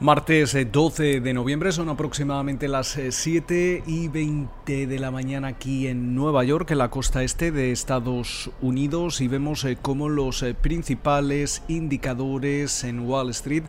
Martes 0.00 0.56
12 0.72 1.16
eh, 1.16 1.20
de 1.20 1.34
noviembre 1.34 1.72
son 1.72 1.90
aproximadamente 1.90 2.68
las 2.68 2.98
7 3.10 3.74
eh, 3.74 3.82
y 3.86 4.08
20 4.08 4.86
de 4.86 4.98
la 4.98 5.10
mañana 5.10 5.48
aquí 5.48 5.88
en 5.88 6.14
Nueva 6.14 6.42
York, 6.42 6.70
en 6.70 6.78
la 6.78 6.88
costa 6.88 7.22
este 7.22 7.52
de 7.52 7.70
Estados 7.70 8.50
Unidos, 8.62 9.20
y 9.20 9.28
vemos 9.28 9.62
eh, 9.66 9.76
cómo 9.80 10.08
los 10.08 10.42
principales 10.62 11.62
indicadores 11.68 12.82
en 12.84 13.00
Wall 13.00 13.28
Street 13.28 13.64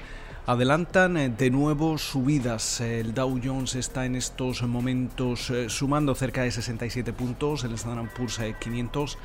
adelantan 0.46 1.36
de 1.36 1.50
nuevo 1.50 1.98
subidas. 1.98 2.80
El 2.80 3.14
Dow 3.14 3.38
Jones 3.44 3.76
está 3.76 4.06
en 4.06 4.16
estos 4.16 4.64
momentos 4.64 5.52
sumando 5.68 6.16
cerca 6.16 6.44
de 6.44 6.52
67 6.52 7.12
puntos, 7.12 7.66
el 7.66 7.74
Standard 7.74 8.10
Poor's 8.14 8.40
500 8.58 9.18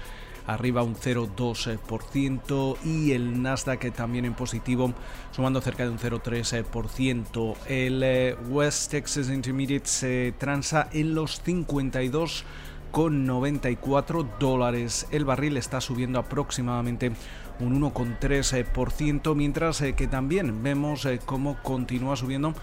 arriba 0.47 0.83
un 0.83 0.95
0,2% 0.95 2.77
y 2.85 3.13
el 3.13 3.43
Nasdaq 3.43 3.93
también 3.93 4.25
en 4.25 4.35
positivo, 4.35 4.93
sumando 5.33 5.61
cerca 5.61 5.85
de 5.85 5.91
un 5.91 5.99
0,3%. 5.99 7.57
El 7.67 8.03
eh, 8.03 8.37
West 8.49 8.91
Texas 8.91 9.29
Intermediate 9.29 9.87
se 9.87 10.35
transa 10.39 10.89
en 10.93 11.15
los 11.15 11.43
52 11.43 12.45
con 12.93 13.27
94 13.27 14.29
dólares. 14.39 15.07
El 15.11 15.25
barril 15.25 15.57
está 15.57 15.81
subiendo 15.81 16.19
aproximadamente 16.19 17.13
un 17.59 17.81
1,3%, 17.81 19.35
mientras 19.35 19.81
eh, 19.81 19.95
que 19.95 20.07
también 20.07 20.63
vemos 20.63 21.05
eh, 21.05 21.21
cómo 21.25 21.61
continúa 21.63 22.17
subiendo 22.17 22.55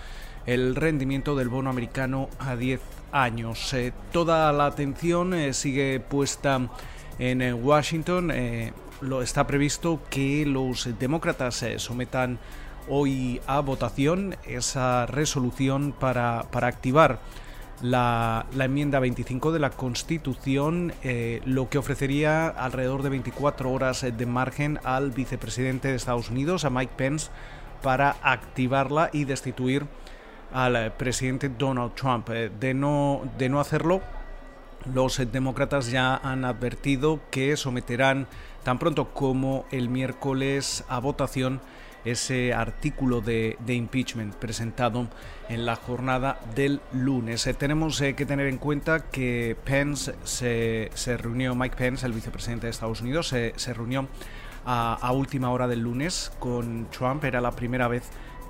el 0.45 0.75
rendimiento 0.75 1.36
del 1.36 1.50
bono 1.50 1.70
americano 1.70 2.30
a 2.40 2.56
10 2.56 2.81
años. 3.14 3.73
toda 4.12 4.52
la 4.52 4.66
atención 4.66 5.53
sigue 5.53 6.02
puesta 6.02 6.70
en 7.19 7.42
eh, 7.42 7.53
Washington 7.53 8.31
eh, 8.31 8.73
lo, 9.02 9.22
está 9.22 9.45
previsto 9.45 10.00
que 10.09 10.45
los 10.45 10.89
demócratas 11.00 11.61
eh, 11.64 11.80
sometan 11.80 12.39
hoy 12.89 13.39
a 13.47 13.59
votación 13.61 14.36
esa 14.45 15.06
resolución 15.06 15.94
para, 15.97 16.39
activar 16.52 17.19
la, 17.81 18.45
enmienda 18.59 19.00
25 19.00 19.52
de 19.52 19.59
la 19.59 19.69
Constitución, 19.69 20.91
lo 21.45 21.69
que 21.69 21.78
ofrecería 21.78 22.50
alrededor 22.50 23.02
de 23.02 23.09
24 23.09 23.72
horas 23.72 24.06
de 24.06 24.25
margen 24.25 24.80
al 24.84 25.11
vicepresidente 25.11 25.88
de 25.88 25.95
Estados 25.95 26.30
Unidos, 26.30 26.66
a 26.66 26.69
Mike 26.69 26.94
Pence, 26.97 27.31
para 27.81 28.17
activarla 28.22 29.09
y 29.14 29.23
destituir 29.23 29.86
al 30.52 30.91
presidente 30.97 31.47
Donald 31.47 31.94
Trump. 31.95 32.30
de, 32.30 32.73
no, 32.73 33.22
de 33.38 33.47
no 33.47 33.61
hacerlo, 33.61 34.02
los 34.86 35.22
demócratas 35.31 35.92
ya 35.92 36.16
han 36.16 36.45
advertido 36.45 37.20
que 37.31 37.56
someterán 37.58 38.28
tan 38.64 38.80
pronto 38.80 39.14
como 39.14 39.66
el 39.72 39.90
miércoles 39.90 40.84
a 40.88 41.00
votación 41.00 41.62
ese 42.06 42.53
artículo 42.53 43.22
de, 43.22 43.58
impeachment 43.67 44.36
presentado 44.36 45.08
en 45.50 45.66
la 45.66 45.75
jornada 45.75 46.40
del 46.56 46.81
lunes. 46.92 47.48
Eh, 47.48 47.53
tenemos 47.53 48.00
eh, 48.02 48.14
que 48.14 48.25
tener 48.25 48.48
en 48.48 48.58
cuenta 48.58 49.06
que 49.09 49.56
Pence 49.64 50.14
se, 50.23 51.18
reunió, 51.18 51.56
Mike 51.56 51.75
Pence, 51.78 52.06
el 52.06 52.14
vicepresidente 52.14 52.68
de 52.68 52.72
Estados 52.72 53.02
Unidos, 53.02 53.28
se, 53.28 53.73
reunió 53.73 54.08
a, 54.66 54.95
a, 54.95 55.12
última 55.14 55.52
hora 55.52 55.68
del 55.68 55.80
lunes 55.80 56.31
con 56.40 56.88
Trump. 56.92 57.23
Era 57.23 57.40
la 57.40 57.52
primera 57.52 57.88
vez 57.88 58.03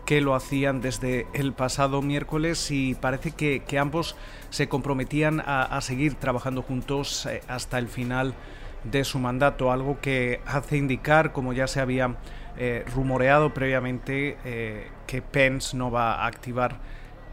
que 0.05 0.21
lo 0.21 0.35
hacían 0.35 0.81
desde 0.81 1.27
el 1.33 1.53
pasado 1.53 2.01
miércoles 2.01 2.71
y 2.71 2.95
parece 2.95 3.31
que, 3.31 3.63
ambos 3.79 4.15
se 4.49 4.67
comprometían 4.67 5.41
a, 5.45 5.79
seguir 5.81 6.15
trabajando 6.15 6.61
juntos 6.61 7.25
eh, 7.25 7.41
hasta 7.47 7.79
el 7.79 7.87
final 7.87 8.33
de 8.83 9.03
su 9.03 9.17
mandato, 9.19 9.71
algo 9.71 9.99
que 10.01 10.41
hace 10.45 10.77
indicar, 10.77 11.31
como 11.31 11.53
ya 11.53 11.67
se 11.67 11.79
había 11.79 12.17
eh, 12.57 12.85
rumoreado 12.93 13.53
previamente, 13.53 14.37
eh, 14.43 14.87
que 15.07 15.21
Pence 15.21 15.75
no 15.75 15.89
va 15.89 16.15
a 16.15 16.27
activar 16.27 16.79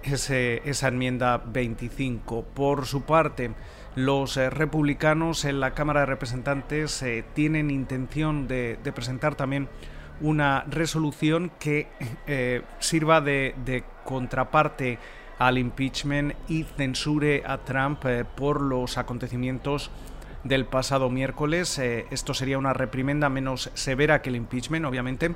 ese, 0.02 0.62
esa 0.64 0.88
enmienda 0.88 1.42
25. 1.44 2.44
Por 2.54 2.86
su 2.86 3.02
parte, 3.02 3.50
los 3.96 4.36
republicanos 4.36 5.44
en 5.44 5.60
la 5.60 5.72
Cámara 5.72 6.00
de 6.00 6.06
Representantes 6.06 7.04
tienen 7.34 7.70
intención 7.70 8.46
de 8.46 8.92
presentar 8.94 9.34
también 9.34 9.68
una 10.20 10.64
resolución 10.68 11.50
que 11.58 11.88
eh, 12.26 12.62
sirva 12.78 13.20
de, 13.20 13.84
contraparte 14.04 14.98
al 15.38 15.56
impeachment 15.56 16.34
y 16.48 16.64
censure 16.64 17.42
a 17.46 17.58
Trump 17.58 18.04
eh, 18.04 18.24
por 18.24 18.60
los 18.60 18.98
acontecimientos 18.98 19.90
del 20.44 20.64
pasado 20.66 21.10
miércoles. 21.10 21.78
Eh, 21.78 22.06
esto 22.10 22.34
sería 22.34 22.58
una 22.58 22.72
reprimenda 22.72 23.28
menos 23.28 23.70
severa 23.74 24.20
que 24.20 24.30
el 24.30 24.36
impeachment, 24.36 24.84
obviamente, 24.86 25.34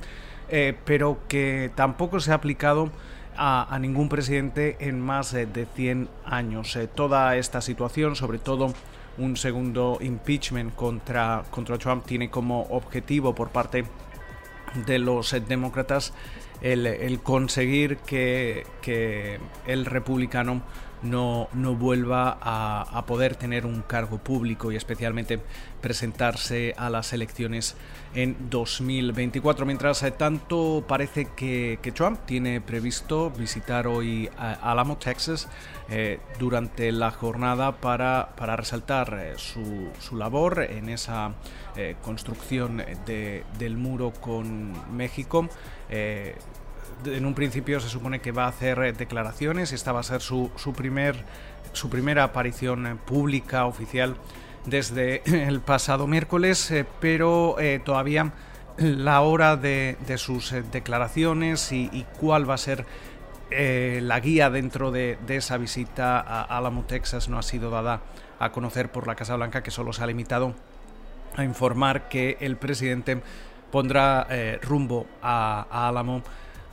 pero 0.85 1.21
que 1.27 1.71
tampoco 1.75 2.21
se 2.21 2.31
ha 2.31 2.35
aplicado 2.35 2.91
a, 3.37 3.77
ningún 3.81 4.09
presidente 4.09 4.77
en 4.79 5.01
más 5.01 5.33
de 5.33 5.67
100 5.75 6.09
años. 6.25 6.79
toda 6.95 7.37
esta 7.37 7.61
situación, 7.61 8.15
sobre 8.15 8.39
todo 8.39 8.73
un 9.17 9.37
segundo 9.37 9.99
impeachment 10.01 10.75
contra, 10.75 11.45
contra 11.51 11.79
Trump, 11.79 12.05
tiene 12.05 12.31
como 12.31 12.63
objetivo 12.63 13.35
por 13.35 13.49
parte 13.49 13.85
los 14.99 15.33
eh, 15.33 15.41
demócratas 15.41 16.13
el, 16.61 17.21
conseguir 17.21 17.99
que, 17.99 18.67
el 19.67 19.85
republicano 19.85 20.63
no, 21.05 21.49
no 21.53 21.75
vuelva 21.75 22.39
a, 22.41 23.05
poder 23.07 23.37
tener 23.37 23.67
un 23.67 23.83
cargo 23.83 24.19
público 24.19 24.73
y 24.73 24.77
especialmente 24.77 25.39
presentarse 25.81 26.75
a 26.77 26.89
las 26.91 27.13
elecciones 27.13 27.77
en 28.15 28.37
2024. 28.51 29.67
Mientras 29.67 30.03
eh, 30.03 30.11
tanto 30.11 30.85
parece 30.89 31.29
que, 31.37 31.79
Trump 31.95 32.21
tiene 32.25 32.61
previsto 32.61 33.31
visitar 33.31 33.87
hoy 33.87 34.29
Alamo, 34.37 34.97
Texas, 34.97 35.49
eh, 35.91 36.19
durante 36.39 36.91
la 36.91 37.11
jornada 37.11 37.73
para, 37.73 38.31
para 38.37 38.57
resaltar 38.57 39.19
eh, 39.21 39.35
su, 39.37 39.91
su, 40.01 40.17
labor 40.17 40.63
en 40.63 40.89
esa 40.89 41.35
construcción 42.03 42.83
del 43.05 43.77
muro 43.77 44.13
con 44.13 44.97
México 44.97 45.49
en 47.05 47.27
un 47.27 47.35
principio 47.35 47.81
se 47.81 47.89
supone 47.89 48.21
que 48.21 48.33
va 48.33 48.45
a 48.45 48.49
hacer 48.49 48.97
declaraciones. 48.97 49.73
Y 49.73 49.75
esta 49.75 49.93
va 49.93 50.01
a 50.01 50.05
ser 50.05 50.21
su, 50.21 50.51
su, 50.57 50.73
primer, 50.73 51.17
su 51.73 51.91
primera 51.91 52.25
aparición 52.25 53.01
pública 53.07 53.67
oficial 53.67 54.17
desde 54.67 55.23
el 55.49 55.61
pasado 55.61 56.07
miércoles, 56.07 56.71
eh, 56.71 56.87
pero 57.01 57.59
eh, 57.59 57.81
todavía 57.85 58.33
la 58.77 59.21
hora 59.21 59.57
de, 59.57 59.97
sus 60.17 60.53
eh, 60.53 60.63
declaraciones 60.63 61.71
y, 61.73 62.07
cuál 62.19 62.49
va 62.49 62.55
a 62.55 62.59
ser 62.59 62.87
la 63.51 64.19
guía 64.19 64.51
dentro 64.51 64.91
de, 64.91 65.17
esa 65.29 65.59
visita 65.59 66.19
a 66.19 66.43
Alamo, 66.43 66.85
Texas, 66.87 67.29
no 67.29 67.39
ha 67.39 67.43
sido 67.43 67.71
dada 67.71 68.01
a 68.41 68.51
conocer 68.51 68.91
por 68.91 69.07
la 69.07 69.15
Casa 69.15 69.37
Blanca, 69.37 69.63
que 69.63 69.71
solo 69.71 69.93
se 69.93 70.03
ha 70.03 70.09
limitado 70.09 70.55
a 71.37 71.45
informar 71.45 72.09
que 72.09 72.37
el 72.41 72.57
presidente 72.57 73.23
pondrá 73.71 74.27
rumbo 74.61 75.07
a, 75.23 75.69
a 75.71 75.87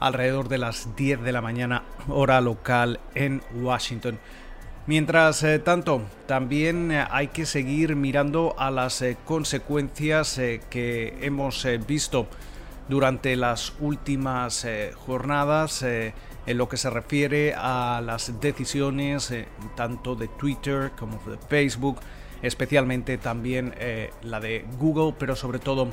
alrededor 0.02 0.50
de 0.50 0.58
las 0.58 0.96
10 0.96 1.22
de 1.22 1.32
la 1.32 1.42
mañana 1.42 1.84
hora 2.10 2.42
local 2.42 3.00
en 3.16 3.42
Washington. 3.54 4.20
Mientras 4.88 5.44
eh, 5.44 5.60
tanto, 5.60 6.02
también 6.26 6.92
eh, 6.92 7.06
hay 7.12 7.28
que 7.28 7.46
seguir 7.46 7.96
mirando 7.96 8.56
a 8.58 8.72
las 8.72 9.04
eh, 9.04 9.16
consecuencias 9.26 10.42
que 10.72 11.18
hemos 11.22 11.68
visto 11.88 12.28
durante 12.90 13.36
las 13.36 13.74
últimas 13.80 14.68
jornadas 15.06 15.84
en 15.84 16.58
lo 16.58 16.68
que 16.68 16.76
se 16.76 16.90
refiere 16.90 17.54
a 17.56 18.02
las 18.04 18.42
decisiones 18.42 19.34
tanto 19.76 20.16
de 20.16 20.28
Twitter 20.28 20.92
como 20.98 21.22
de 21.30 21.38
Facebook, 21.38 22.00
especialmente 22.42 23.18
también 23.18 23.74
la 24.24 24.42
de 24.42 24.66
Google, 24.78 25.16
pero 25.18 25.38
sobre 25.38 25.60
todo 25.60 25.88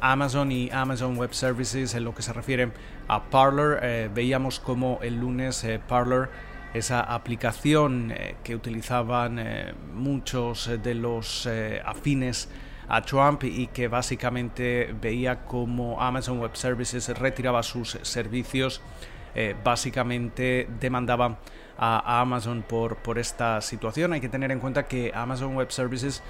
Amazon 0.00 0.52
y 0.52 0.70
Amazon 0.70 1.16
Web 1.16 1.34
Services 1.34 1.94
en 1.94 2.04
lo 2.04 2.14
que 2.14 2.22
se 2.22 2.32
refiere 2.32 2.72
a 3.08 3.24
Parler. 3.24 4.10
veíamos 4.10 4.60
como 4.60 4.98
el 5.02 5.20
lunes 5.20 5.66
Parler 5.88 6.28
esa 6.74 7.00
aplicación 7.00 8.10
eh, 8.10 8.34
que 8.42 8.54
utilizaban 8.56 9.38
eh, 9.38 9.72
muchos 9.94 10.68
de 10.82 10.94
los 10.94 11.46
eh, 11.46 11.80
afines 11.84 12.48
a 12.88 13.00
Trump 13.00 13.44
y 13.44 13.68
que 13.68 13.88
básicamente 13.88 14.94
veía 15.00 15.44
como 15.46 16.02
Amazon 16.02 16.40
Web 16.40 16.56
Services 16.56 17.08
retiraba 17.16 17.62
sus 17.62 17.98
servicios, 18.02 18.82
básicamente 19.64 20.68
demandaba 20.80 21.38
a, 21.76 22.20
Amazon 22.20 22.62
por, 22.62 22.96
por 22.96 23.18
esta 23.18 23.60
situación. 23.60 24.12
Hay 24.12 24.20
que 24.20 24.28
tener 24.28 24.52
en 24.52 24.60
cuenta 24.60 24.86
que 24.86 25.12
Amazon 25.14 25.56
Web 25.56 25.72
Services 25.72 26.22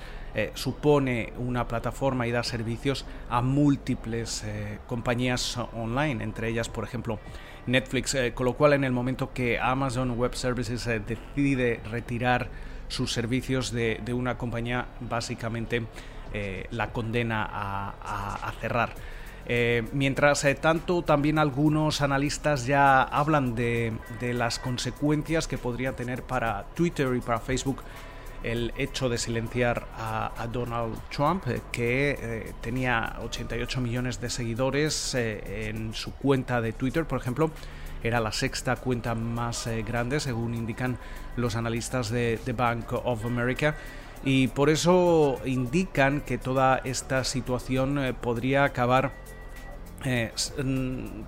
supone 0.54 1.32
una 1.38 1.68
plataforma 1.68 2.26
y 2.26 2.30
da 2.30 2.42
servicios 2.42 3.04
a 3.28 3.42
múltiples 3.42 4.44
compañías 4.86 5.58
online, 5.74 6.24
entre 6.24 6.48
ellas, 6.48 6.68
por 6.68 6.84
ejemplo, 6.84 7.18
Netflix, 7.66 8.14
eh, 8.14 8.32
con 8.34 8.46
lo 8.46 8.54
cual 8.54 8.74
en 8.74 8.84
el 8.84 8.92
momento 8.92 9.32
que 9.32 9.58
Amazon 9.58 10.12
Web 10.18 10.34
Services 10.34 10.86
eh, 10.86 11.00
decide 11.00 11.80
retirar 11.90 12.48
sus 12.88 13.12
servicios 13.12 13.72
de, 13.72 14.00
una 14.12 14.36
compañía, 14.36 14.86
básicamente 15.00 15.86
eh, 16.32 16.66
la 16.70 16.92
condena 16.92 17.48
a, 17.50 18.52
cerrar. 18.60 18.94
Eh, 19.46 19.82
mientras 19.93 20.46
tanto, 20.61 21.02
también 21.02 21.38
algunos 21.38 22.00
analistas 22.00 22.67
ya 22.67 23.02
hablan 23.02 23.55
de, 23.55 23.93
las 24.20 24.58
consecuencias 24.58 25.46
que 25.46 25.58
podría 25.58 25.93
tener 25.93 26.23
para 26.23 26.64
Twitter 26.75 27.14
y 27.14 27.20
para 27.20 27.41
Facebook 27.41 27.82
el 28.43 28.73
hecho 28.76 29.08
de 29.08 29.17
silenciar 29.17 29.87
a, 29.99 30.46
Donald 30.52 30.99
Trump, 31.11 31.44
que 31.73 32.52
tenía 32.61 33.17
88 33.23 33.81
millones 33.81 34.20
de 34.20 34.29
seguidores 34.29 35.14
en 35.14 35.94
su 35.94 36.12
cuenta 36.12 36.61
de 36.61 36.75
Twitter, 36.75 37.06
por 37.06 37.19
ejemplo, 37.19 37.50
era 38.05 38.20
la 38.20 38.32
sexta 38.32 38.76
cuenta 38.76 39.14
más 39.14 39.67
eh, 39.67 39.82
grande, 39.82 40.20
según 40.20 40.55
indican 40.55 40.99
los 41.37 41.56
analistas 41.56 42.11
de, 42.11 42.38
The 42.44 42.52
Bank 42.52 42.93
of 42.93 43.25
America. 43.25 43.75
Y 44.24 44.48
por 44.48 44.70
eso 44.70 45.38
indican 45.44 46.20
que 46.22 46.38
toda 46.38 46.80
esta 46.84 47.24
situación 47.24 47.98
eh, 47.98 48.14
podría 48.14 48.64
acabar 48.64 49.12
eh, 50.04 50.32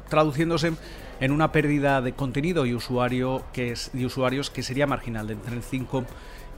traduciéndose 0.08 0.72
en 1.20 1.32
una 1.32 1.52
pérdida 1.52 2.00
de 2.00 2.12
contenido 2.12 2.66
y, 2.66 2.74
usuario 2.74 3.42
que 3.52 3.72
es, 3.72 3.90
y 3.94 4.04
usuarios 4.04 4.50
que 4.50 4.62
sería 4.62 4.86
marginal, 4.86 5.30
entre 5.30 5.54
el 5.54 5.62
5 5.62 6.04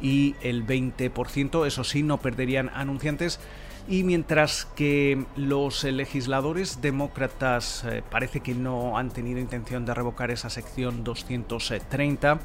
y 0.00 0.34
el 0.42 0.66
20%. 0.66 1.66
Eso 1.66 1.84
sí, 1.84 2.02
no 2.02 2.18
perderían 2.18 2.70
anunciantes 2.74 3.40
y 3.88 4.04
mientras 4.04 4.66
que 4.76 5.24
los 5.34 5.82
legisladores 5.84 6.82
demócratas 6.82 7.84
eh, 7.84 8.02
parece 8.08 8.40
que 8.40 8.54
no 8.54 8.98
han 8.98 9.10
tenido 9.10 9.40
intención 9.40 9.86
de 9.86 9.94
revocar 9.94 10.30
esa 10.30 10.50
sección 10.50 11.04
230, 11.04 12.38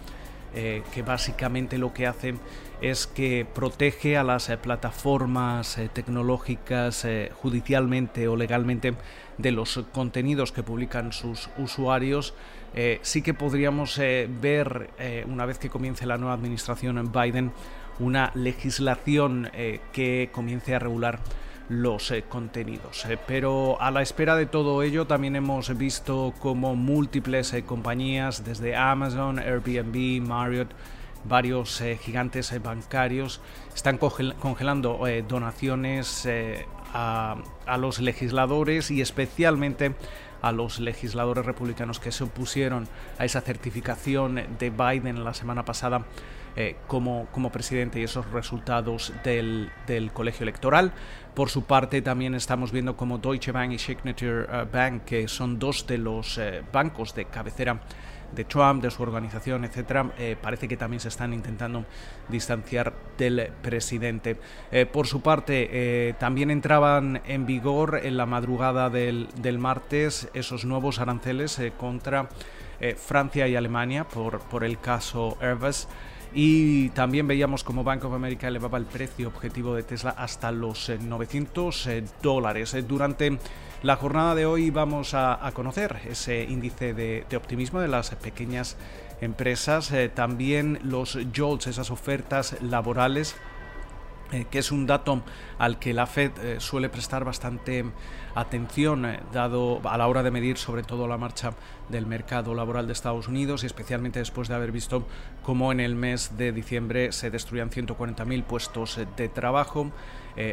eh, 0.54 0.84
que 0.94 1.02
básicamente 1.02 1.78
lo 1.78 1.94
que 1.94 2.08
hace 2.08 2.36
es 2.82 3.08
que 3.08 3.46
protege 3.54 4.18
a 4.18 4.24
las 4.24 4.50
eh, 4.50 4.58
plataformas 4.58 5.80
tecnológicas 5.94 7.08
judicialmente 7.42 8.28
o 8.28 8.36
legalmente 8.36 8.94
de 9.38 9.52
los 9.52 9.84
contenidos 9.92 10.52
que 10.52 10.64
publican 10.64 11.14
sus 11.14 11.50
usuarios, 11.58 12.34
sí 13.02 13.22
que 13.22 13.34
podríamos 13.34 13.98
ver, 13.98 14.90
una 15.28 15.46
vez 15.46 15.60
que 15.60 15.70
comience 15.70 16.08
la 16.08 16.18
nueva 16.18 16.34
administración 16.34 17.12
Biden, 17.12 17.52
una 18.00 18.32
legislación 18.36 19.50
eh, 19.54 19.80
que 19.92 20.30
comience 20.32 20.76
a 20.76 20.80
regular 20.80 21.20
los 21.70 22.12
eh, 22.12 22.24
contenidos. 22.28 23.06
Eh, 23.06 23.18
pero 23.26 23.82
a 23.82 23.92
la 23.92 24.02
espera 24.02 24.36
de 24.36 24.46
todo 24.46 24.84
ello 24.84 25.08
también 25.08 25.36
hemos 25.36 25.76
visto 25.78 26.34
como 26.40 26.76
múltiples 26.76 27.56
compañías 27.66 28.44
desde 28.44 28.76
Amazon, 28.76 29.40
Airbnb, 29.40 30.22
Marriott, 30.28 30.72
varios 31.24 31.82
gigantes 32.02 32.54
bancarios 32.62 33.40
están 33.74 33.98
congelando 33.98 35.00
donaciones 35.26 36.28
a, 36.94 37.38
a 37.66 37.78
los 37.78 38.00
legisladores 38.00 38.92
y 38.92 39.00
especialmente 39.00 39.96
a 40.42 40.52
los 40.52 40.80
legisladores 40.80 41.46
republicanos 41.46 42.02
que 42.02 42.12
se 42.12 42.26
opusieron 42.26 42.90
a 43.18 43.24
esa 43.24 43.40
certificación 43.40 44.36
de 44.60 44.70
Biden 44.70 45.24
la 45.24 45.34
semana 45.34 45.64
pasada 45.64 46.06
eh, 46.56 46.76
como, 46.86 47.26
como 47.32 47.52
presidente 47.52 48.00
y 48.00 48.04
esos 48.04 48.30
resultados 48.30 49.12
del, 49.24 49.72
del, 49.88 50.12
colegio 50.12 50.44
electoral. 50.44 50.92
Por 51.34 51.50
su 51.50 51.64
parte, 51.64 52.04
también 52.04 52.36
estamos 52.36 52.72
viendo 52.72 52.96
como 52.96 53.18
Deutsche 53.18 53.52
Bank 53.52 53.72
y 53.72 53.80
Signature 53.80 54.44
eh, 54.44 54.66
Bank, 54.72 55.04
que 55.04 55.28
son 55.28 55.58
dos 55.58 55.88
de 55.88 55.98
los 55.98 56.38
eh, 56.38 56.62
bancos 56.72 57.16
de 57.16 57.26
cabecera 57.26 57.80
de 58.36 58.44
Trump, 58.46 58.84
de 58.84 58.92
su 58.92 59.02
organización, 59.02 59.66
etcétera, 59.66 60.12
parece 60.42 60.68
que 60.68 60.76
también 60.76 61.00
se 61.00 61.08
están 61.08 61.34
intentando 61.34 61.86
distanciar 62.30 62.92
del 63.16 63.52
presidente. 63.62 64.38
por 64.92 65.06
su 65.06 65.22
parte, 65.22 66.16
también 66.18 66.50
entraban 66.50 67.22
en 67.28 67.46
vigor 67.46 68.02
en 68.04 68.18
la 68.18 68.26
madrugada 68.26 68.90
del, 68.90 69.28
del 69.36 69.60
martes 69.60 70.30
esos 70.34 70.66
nuevos 70.66 70.98
aranceles 70.98 71.62
contra 71.78 72.28
Francia 72.98 73.48
y 73.48 73.56
Alemania 73.56 74.04
por, 74.06 74.40
por 74.40 74.64
el 74.64 74.80
caso 74.80 75.38
Airbus. 75.40 75.88
Y 76.36 76.90
también 76.90 77.28
veíamos 77.28 77.64
como 77.64 77.84
Bank 77.84 78.06
of 78.06 78.14
America 78.14 78.48
elevaba 78.48 78.80
el 78.80 78.86
precio 78.86 79.28
objetivo 79.28 79.76
de 79.76 79.84
Tesla 79.84 80.16
hasta 80.18 80.52
los 80.52 80.90
900 80.90 81.88
eh, 81.88 81.98
eh, 81.98 82.04
dólares. 82.24 82.74
Eh, 82.74 82.82
durante 82.82 83.38
la 83.84 83.98
jornada 83.98 84.34
de 84.34 84.46
hoy 84.48 84.72
vamos 84.72 85.14
a, 85.14 85.52
conocer 85.54 86.00
ese 86.10 86.44
índice 86.44 86.94
de, 86.94 87.26
optimismo 87.36 87.82
de 87.82 87.88
las 87.88 88.12
pequeñas 88.16 88.78
empresas, 89.22 89.94
también 90.16 90.80
los 90.84 91.18
JOLTS, 91.36 91.68
esas 91.68 91.92
ofertas 91.92 92.58
laborales 92.62 93.36
eh, 94.34 94.48
que 94.50 94.58
es 94.58 94.72
un 94.72 94.88
dato 94.88 95.22
al 95.60 95.78
que 95.78 95.94
la 95.94 96.08
Fed 96.08 96.32
eh, 96.40 96.60
suele 96.60 96.90
prestar 96.90 97.24
bastante 97.24 97.86
atención, 98.34 99.06
eh, 99.06 99.20
dado 99.32 99.80
a 99.84 99.96
la 99.96 100.08
hora 100.08 100.24
de 100.24 100.32
medir 100.32 100.58
sobre 100.58 100.82
todo 100.82 101.08
la 101.08 101.20
marcha 101.20 101.54
del 101.90 102.08
mercado 102.08 102.56
laboral 102.56 102.88
de 102.88 102.94
Estados 102.94 103.28
Unidos 103.28 103.62
y 103.62 103.68
especialmente 103.68 104.18
después 104.18 104.48
de 104.48 104.56
haber 104.56 104.72
visto 104.72 105.06
cómo 105.44 105.72
en 105.72 105.80
el 105.80 105.94
mes 105.94 106.36
de 106.36 106.52
diciembre 106.52 107.12
se 107.12 107.30
destruían 107.30 107.70
140.000 107.70 108.44
puestos 108.44 109.00
de 109.16 109.30
trabajo. 109.30 109.92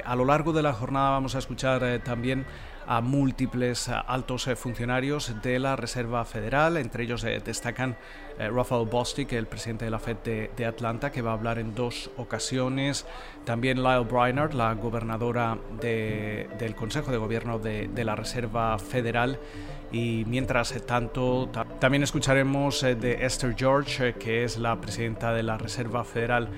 a 0.04 0.14
lo 0.14 0.26
largo 0.26 0.52
de 0.52 0.62
la 0.62 0.74
jornada 0.74 1.10
vamos 1.10 1.34
a 1.34 1.38
escuchar 1.38 2.00
también 2.04 2.44
a 2.90 3.00
múltiples 3.00 3.86
eh, 3.86 3.92
altos 4.08 4.48
eh, 4.48 4.56
funcionarios 4.56 5.32
de 5.42 5.60
la 5.60 5.76
Reserva 5.76 6.24
Federal. 6.24 6.76
Entre 6.76 7.04
ellos 7.04 7.22
eh, 7.22 7.40
destacan 7.42 7.96
Rafael 8.36 8.88
Bostic, 8.88 9.32
el 9.34 9.46
presidente 9.46 9.84
de 9.84 9.90
la 9.90 9.98
Fed 9.98 10.16
de, 10.56 10.66
Atlanta, 10.66 11.12
que 11.12 11.20
va 11.20 11.32
a 11.32 11.34
hablar 11.34 11.58
en 11.58 11.74
dos 11.74 12.10
ocasiones. 12.16 13.06
También 13.44 13.82
Lyle 13.82 14.04
Brainerd, 14.10 14.54
la 14.54 14.72
gobernadora 14.74 15.58
del 15.78 16.74
Consejo 16.74 17.12
de 17.12 17.18
Gobierno 17.18 17.58
de, 17.58 17.88
de 17.88 18.02
la 18.02 18.16
Reserva 18.16 18.78
Federal 18.78 19.38
y 19.92 20.24
mientras 20.26 20.72
tanto 20.86 21.50
también 21.78 22.02
escucharemos 22.02 22.80
de 22.80 23.26
Esther 23.26 23.54
George, 23.58 24.14
que 24.14 24.44
es 24.44 24.56
la 24.56 24.80
presidenta 24.80 25.34
de 25.34 25.42
la 25.42 25.58
Reserva 25.58 26.02
Federal 26.02 26.48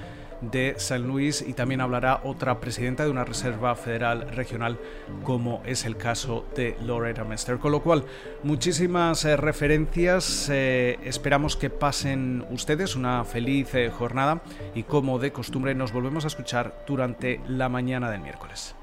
de 0.43 0.75
San 0.79 1.07
Luis 1.07 1.45
y 1.47 1.53
también 1.53 1.81
hablará 1.81 2.21
otra 2.25 2.61
presidenta 2.61 3.05
de 3.05 3.11
una 3.11 3.25
reserva 3.25 3.75
federal 3.75 4.29
regional 4.33 4.79
como 5.25 5.63
es 5.65 5.85
el 5.85 5.97
caso 5.97 6.45
de 6.55 6.77
Loretta 6.85 7.25
Mester. 7.25 7.59
Con 7.59 7.73
lo 7.73 7.83
cual, 7.83 8.05
muchísimas 8.43 9.25
eh, 9.25 9.37
referencias, 9.37 10.49
eh, 10.51 10.99
esperamos 11.05 11.57
que 11.57 11.71
pasen 11.71 12.45
ustedes 12.51 12.97
una 12.97 13.25
feliz 13.25 13.75
eh, 13.75 13.91
jornada 13.91 14.43
y 14.75 14.83
como 14.83 15.19
de 15.19 15.33
costumbre 15.33 15.75
nos 15.75 15.93
volvemos 15.93 16.25
a 16.25 16.29
escuchar 16.29 16.85
durante 16.87 17.41
la 17.47 17.69
mañana 17.69 18.11
del 18.11 18.21
miércoles. 18.21 18.75